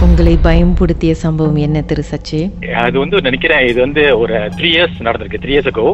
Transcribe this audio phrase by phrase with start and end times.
[0.00, 2.40] உங்களை பயம்படுத்திய சம்பவம் என்ன திரு சச்சி?
[2.74, 5.86] அது வந்து நினைக்கிறேன் இது வந்து ஒரு த்ரீ இயர்ஸ் நடந்திருக்கு த்ரீ இயர்ஸ் ago.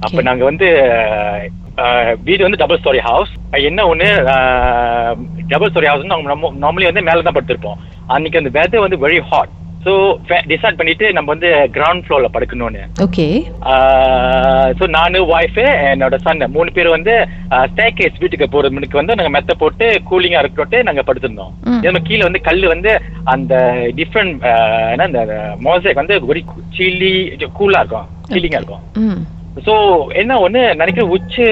[0.00, 0.22] அப்ப.
[0.22, 0.66] நாங்க வந்து
[2.24, 4.08] வீடு வந்து டபுள் ஸ்டோரி ஹவுஸ் என்ன ஒண்ணு
[5.48, 6.06] டபுள் ஸ்டோரி ஹவுஸ்
[6.62, 7.78] நார்மலி வந்து மேல தான் படுத்திருப்போம்.
[8.06, 9.48] அன்னைக்கு அந்த வெதர் வந்து வெரி ஹாட்
[9.84, 9.92] ஸோ
[10.50, 12.82] டிசைட் பண்ணிட்டு நம்ம வந்து கிரவுண்ட் ஃப்ளோர்ல படுக்கணும்னு.
[13.04, 13.26] ஓகே
[14.78, 17.14] ஸோ நானு ஒய்ஃபு என்னோட சன் மூணு பேர் வந்து
[17.72, 21.52] ஸ்டேகேஸ் வீட்டுக்கு போறது முன்னுக்கு வந்து நாங்க மெத்த போட்டு கூலிங்கா இருக்கட்டு நாங்க படுத்திருந்தோம்.
[21.86, 22.92] நம்ம கீழே வந்து கல் வந்து
[23.34, 23.54] அந்த
[24.00, 24.46] டிஃப்ரெண்ட்
[24.92, 25.24] என்ன இந்த
[25.68, 26.42] மோசைக் வந்து ஒரு
[26.78, 27.12] சில்லி
[27.60, 28.08] கூலா இருக்கும்.
[28.32, 28.84] சில்லிங்கா இருக்கும்.
[29.66, 29.74] ஸோ
[30.20, 31.46] என்ன ஒண்ணு நினைக்கிறேன் உச்சு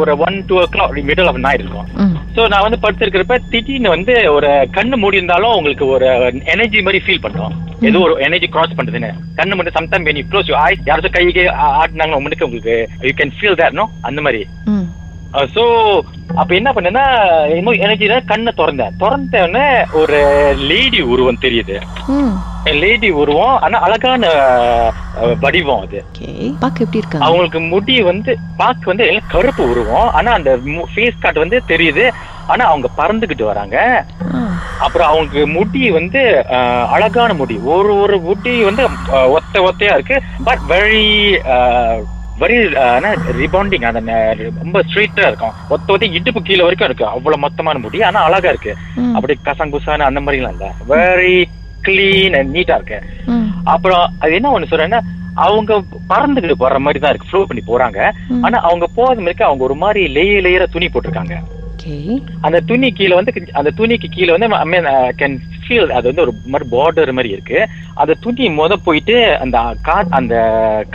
[0.00, 1.88] ஒரு one two o'clock middle of night இருக்கும்.
[2.36, 6.08] ஸோ நான் வந்து படுத்திருக்கிறப்ப திடீர்னு வந்து ஒரு கண்ணு மூடி இருந்தாலும் உங்களுக்கு ஒரு
[6.54, 7.54] எனர்ஜி மாதிரி ஃபீல் பண்றோம்
[7.88, 11.44] ஏதோ ஒரு எனர்ஜி கிராஸ் பண்றதுன்னு கண்ணு மட்டும் sometime you close your eyes யாராச்சும் கைக்கு
[11.80, 12.74] ஆட்டினாங்க முன்னுக்கு உங்களுக்கு
[13.08, 14.42] யூ கேன் ஃபீல் நோ அந்த மாதிரி.
[15.52, 15.64] ஸோ
[16.36, 17.04] அப்ப என்ன பண்ணேன்னா
[17.50, 18.96] என்னமோ எனர்ஜி கண்ணை திறந்தேன்.
[18.98, 20.18] திறந்த உடனே ஒரு
[20.62, 21.76] லேடி உருவம் தெரியுது.
[22.80, 24.24] லேடி உருவம் ஆனா அழகான
[25.20, 25.98] அஹ், வடிவம் அது.
[26.08, 26.30] ஓகே.
[26.60, 27.26] பார்க்க எப்படி இருக்காங்க?
[27.26, 30.08] அவங்களுக்கு முடி வந்து பார்க்க வந்து கருப்பு உருவம்.
[30.10, 30.50] ஆனா அந்த
[30.92, 32.04] ஃபேஸ் காட் வந்து தெரியுது.
[32.46, 33.76] ஆனா அவங்க பறந்துகிட்டு வராங்க.
[34.78, 37.58] அப்புறம் அவங்களுக்கு முடி வந்து அஹ், அழகான முடி.
[37.68, 38.84] ஒரு ஒரு முடி வந்து
[39.30, 40.18] ஒத்த ஒத்தையா இருக்கு.
[40.44, 41.04] பட் வெரி
[42.40, 42.76] வெரி
[43.38, 45.52] ரிபவுண்டிங் அந்த ந- ரொம்ப ஸ்ட்ரெயிட்டா இருக்கும்.
[45.68, 47.06] ஒத்த ஒத்த இடுப்பு கீழே வரைக்கும் இருக்கு.
[47.06, 48.02] அவ்வளவு மொத்தமான முடி.
[48.02, 48.76] ஆனா அழகா இருக்கு.
[49.14, 50.72] அப்படி கசங்குசான அந்த மாதிரிலாம் இல்ல.
[50.88, 51.44] வெரி
[51.82, 53.02] கிளீன் அண்ட் நீட்டா இருக்கு.
[53.64, 55.00] அப்புறம் அது என்ன ஒண்ணு சொல்றேன்னா
[55.34, 57.28] அவங்க பறந்துகிட்டு போற மாதிரி தான் இருக்கு.
[57.30, 58.10] ஃப்ளோ பண்ணி போறாங்க.
[58.42, 61.36] ஆனா அவங்க போறது மாதிரி அவங்க ஒரு மாதிரி லேயர் லேயரா துணி போட்டிருக்காங்க.
[62.40, 64.84] அந்த துணி கீழே வந்து அந்த துணிக்கு கீழே வந்து ஐ மீன்
[65.18, 65.38] கேன்
[65.70, 67.58] ஃபீல் அது வந்து ஒரு மாதிரி பார்டர் மாதிரி இருக்கு.
[68.02, 70.34] அந்த துணி மொத போயிட்டு அந்த கா அந்த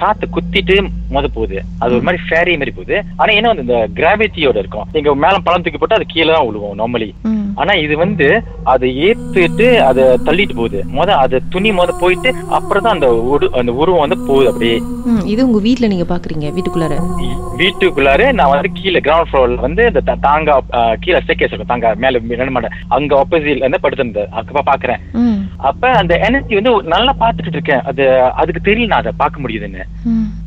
[0.01, 0.75] காத்து குத்திட்டு
[1.15, 1.57] மொத போகுது.
[1.81, 2.97] அது ஒரு மாதிரி ஃபேரி மாதிரி போகுது.
[3.19, 4.87] ஆனா என்ன வந்து இந்த கிராவிட்டியோட இருக்கும்.
[4.95, 7.09] நீங்க மேல பழம் தூக்கி போட்டு அது கீழே தான் விழுவோம் நார்மலி
[7.61, 8.27] ஆனா இது வந்து
[8.73, 10.79] அதை ஏத்துட்டு அதை தள்ளிட்டு போகுது.
[10.97, 14.77] முத அது துணி முத போயிட்டு அப்புறம் தான் அந்த உரு அந்த உருவம் வந்து போகுது அப்படியே.
[15.33, 16.95] இது உங்க வீட்ல நீங்க பாக்குறீங்க வீட்டுக்குள்ளார?
[17.61, 20.55] வீட்டுக்குள்ளார நான் வந்து கீழே கிரவுண்ட் ஃப்ளோர்ல வந்து இந்த தாங்க
[21.03, 24.31] கீழே ஸ்டேக்கேஸ் இருக்கும் தாங்க மேல ரெண்டு மாட்டேன் அங்க ஆப்போசிட்ல இருந்து படுத்திருந்தேன்.
[24.39, 25.01] அப்ப பாக்குறேன்.
[25.69, 27.83] அப்ப அந்த எனர்ஜி வந்து நல்லா பாத்துட்டு இருக்கேன்.
[27.91, 28.03] அது
[28.41, 29.83] அதுக்கு தெரியல நான் அதை பார்க்க முடியுதுன்னு.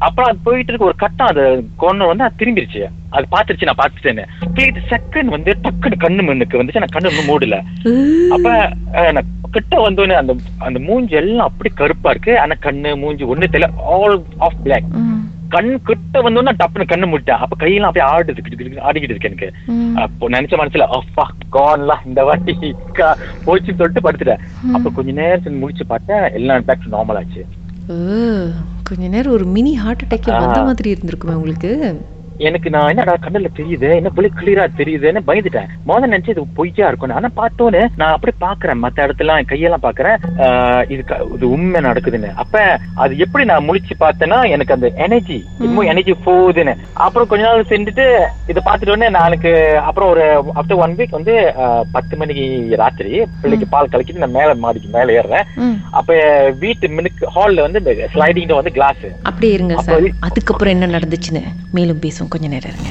[0.07, 1.43] அப்புறம் அது போயிட்டு இருக்க ஒரு கட்டம் அது
[1.83, 2.83] கொண்டு வந்து அது திரும்பிருச்சு.
[3.17, 6.83] அது பாத்துருச்சு நான் பாத்துட்டேன்னு ஸ்பிளிட் செகண்ட் வந்து டக்குன்னு கண்ணு மண்ணுக்கு வந்துச்சு.
[6.85, 7.59] நான் கண்ணு இன்னும் மூடல.
[8.35, 8.49] அப்ப
[9.17, 10.33] நான் கிட்ட வந்தோடனே அந்த
[10.67, 12.33] அந்த மூஞ்சி எல்லாம் அப்படி கருப்பா இருக்கு.
[12.43, 13.71] ஆனா கண்ணு மூஞ்சி ஒண்ணு தெரியல.
[13.95, 14.91] ஆல் ஆஃப் பிளாக்
[15.55, 19.31] கண் கிட்ட வந்தோன்னா டப்புன்னு கண்ணு முட்டேன் அப்ப கையெல்லாம் அப்படியே ஆடுது கிடு கிடு கிடு ஆடிக்கிட்டு இருக்கு
[19.31, 19.49] எனக்கு.
[20.03, 21.25] அப்போ நினைச்ச மனசுல அப்பா
[21.57, 22.55] கான்லாம் இந்த வாட்டி
[23.47, 24.43] போச்சுன்னு சொல்லிட்டு படுத்துட்டேன்.
[24.77, 26.27] அப்ப கொஞ்ச நேரத்துல முடிச்சு பார்த்தேன்.
[26.39, 27.45] எல்லாம் பேக் நார்மல் ஆச்சு.
[28.89, 30.39] கொஞ்ச நேரம் ஒரு மினி ஹார்ட் அட்டாக் ஆ.
[30.39, 31.71] வந்த மாதிரி இருந்திருக்குமே உங்களுக்கு
[32.49, 33.89] எனக்கு நான் என்னடா கண்ணுல தெரியுது?
[33.99, 35.71] என்ன புள்ளி கிளியரா தெரியுதுன்னு பயந்துட்டேன்.
[35.89, 40.17] முதல்ல நினைச்சு இது பொய்யா இருக்கும் ஆனா பார்த்தோன்னு நான் அப்படி பாக்குறேன் மத்த இடத்துல கையெல்லாம் பாக்குறேன்
[40.93, 41.03] இது
[41.37, 42.31] இது உண்மை நடக்குதுன்னு.
[42.43, 42.63] அப்ப
[43.05, 46.75] அது எப்படி நான் முழிச்சு பார்த்தேன்னா எனக்கு அந்த எனர்ஜி இன்னும் எனர்ஜி போகுதுன்னு.
[47.07, 48.07] அப்புறம் கொஞ்ச நாள் செஞ்சுட்டு
[48.53, 49.53] இதை பார்த்துட்டு உடனே நான் எனக்கு
[49.89, 50.25] அப்புறம் ஒரு
[50.59, 51.37] ஆஃப்டர் ஒன் வீக் வந்து
[51.97, 52.47] பத்து மணிக்கு
[52.83, 53.13] ராத்திரி
[53.43, 55.49] பிள்ளைக்கு பால் கலக்கிட்டு நான் மேல மாடிக்கு மேல ஏறுறேன்.
[56.01, 56.21] அப்ப
[56.65, 59.75] வீட்டு மினுக்கு ஹால்ல வந்து ஸ்லைடிங் வந்து கிளாஸ் அப்படியே இருங்க
[60.29, 61.45] அதுக்கப்புறம் என்ன நடந்துச்சுன்னு
[61.77, 62.28] மேலும் பேசுவோம்.
[62.29, 62.91] கொஞ்சம் நேரம் இருங்க.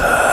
[0.03, 0.30] Uh...